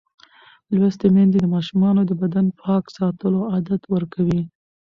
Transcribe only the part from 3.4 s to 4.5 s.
عادت ورکوي.